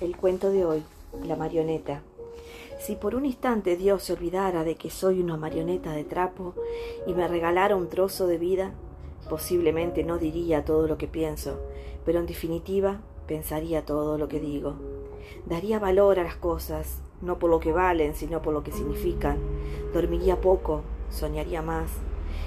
[0.00, 0.84] El cuento de hoy,
[1.24, 2.02] la marioneta.
[2.78, 6.54] Si por un instante Dios se olvidara de que soy una marioneta de trapo
[7.04, 8.74] y me regalara un trozo de vida,
[9.28, 11.58] posiblemente no diría todo lo que pienso,
[12.04, 14.76] pero en definitiva pensaría todo lo que digo.
[15.46, 19.40] Daría valor a las cosas, no por lo que valen, sino por lo que significan.
[19.92, 21.90] Dormiría poco, soñaría más.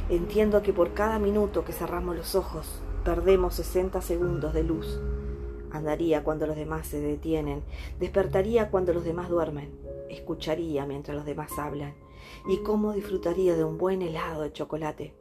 [0.10, 5.02] Entiendo que por cada minuto que cerramos los ojos, perdemos 60 segundos de luz
[5.72, 7.64] Andaría cuando los demás se detienen,
[8.00, 9.72] despertaría cuando los demás duermen,
[10.10, 11.94] escucharía mientras los demás hablan,
[12.48, 15.14] y cómo disfrutaría de un buen helado de chocolate.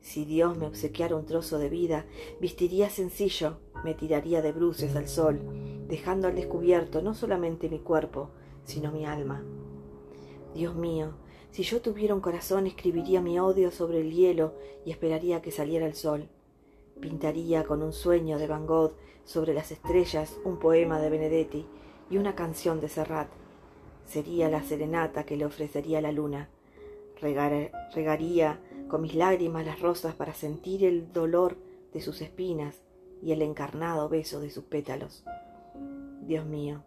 [0.00, 2.06] Si Dios me obsequiara un trozo de vida,
[2.40, 5.40] vistiría sencillo, me tiraría de bruces al sol,
[5.88, 8.30] dejando al descubierto no solamente mi cuerpo,
[8.64, 9.42] sino mi alma.
[10.54, 11.14] Dios mío,
[11.50, 15.86] si yo tuviera un corazón, escribiría mi odio sobre el hielo y esperaría que saliera
[15.86, 16.28] el sol.
[17.00, 18.92] Pintaría con un sueño de Van Gogh
[19.24, 21.66] sobre las estrellas un poema de Benedetti
[22.10, 23.28] y una canción de Serrat.
[24.04, 26.48] Sería la serenata que le ofrecería la luna.
[27.20, 31.56] regaría con mis lágrimas las rosas para sentir el dolor
[31.92, 32.80] de sus espinas
[33.22, 35.24] y el encarnado beso de sus pétalos.
[36.22, 36.82] Dios mío,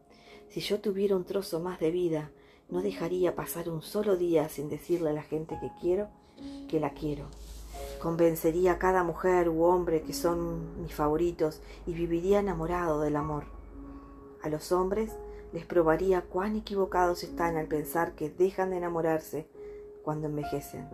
[0.50, 2.32] si yo tuviera un trozo más de vida,
[2.70, 6.10] no dejaría pasar un solo día sin decirle a la gente que quiero
[6.68, 7.28] que la quiero.
[8.02, 13.44] Convencería a cada mujer u hombre que son mis favoritos y viviría enamorado del amor.
[14.42, 15.12] A los hombres
[15.54, 19.48] les probaría cuán equivocados están al pensar que dejan de enamorarse
[20.02, 20.90] cuando envejecen,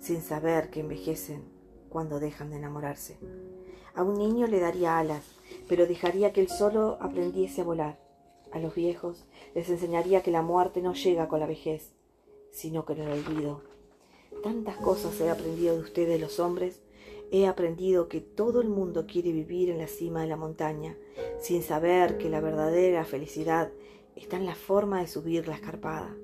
[0.00, 1.44] sin saber que envejecen
[1.88, 3.18] cuando dejan de enamorarse.
[3.94, 5.22] A un niño le daría alas,
[5.68, 8.00] pero dejaría que él solo aprendiese a volar.
[8.50, 11.92] A los viejos les enseñaría que la muerte no llega con la vejez,
[12.50, 13.62] sino con el olvido
[14.42, 16.82] Tantas cosas he aprendido de ustedes los hombres.
[17.30, 20.98] He aprendido que todo el mundo quiere vivir en la cima de la montaña,
[21.40, 23.70] sin saber que la verdadera felicidad
[24.16, 26.16] está en la forma de subir la escarpada.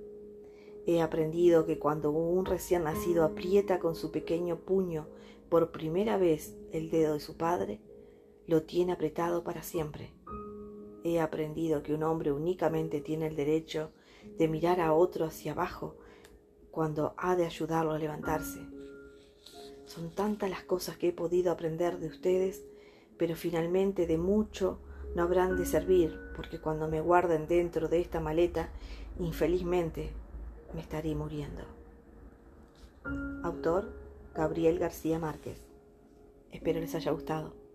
[0.86, 5.06] He aprendido que cuando un recién nacido aprieta con su pequeño puño
[5.48, 7.80] por primera vez el dedo de su padre,
[8.46, 10.12] lo tiene apretado para siempre.
[11.04, 13.92] He aprendido que un hombre únicamente tiene el derecho
[14.36, 15.96] de mirar a otro hacia abajo
[16.70, 18.60] cuando ha de ayudarlo a levantarse.
[19.86, 22.64] Son tantas las cosas que he podido aprender de ustedes,
[23.16, 24.78] pero finalmente de mucho
[25.14, 28.68] no habrán de servir, porque cuando me guarden dentro de esta maleta,
[29.18, 30.12] infelizmente
[30.74, 31.62] me estaré muriendo.
[33.42, 33.92] Autor
[34.34, 35.58] Gabriel García Márquez.
[36.52, 37.67] Espero les haya gustado.